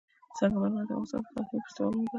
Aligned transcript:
سنگ 0.37 0.55
مرمر 0.61 0.83
د 0.87 0.91
افغانستان 0.91 1.21
د 1.23 1.27
فرهنګي 1.33 1.59
فستیوالونو 1.65 1.99
برخه 2.01 2.03
ده. 2.07 2.09